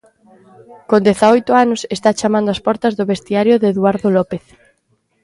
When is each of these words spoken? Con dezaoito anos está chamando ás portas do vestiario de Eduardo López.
Con 0.89 1.01
dezaoito 1.07 1.51
anos 1.63 1.81
está 1.95 2.09
chamando 2.19 2.49
ás 2.55 2.63
portas 2.67 2.93
do 2.97 3.09
vestiario 3.11 3.55
de 3.59 3.67
Eduardo 3.73 4.07
López. 4.17 4.43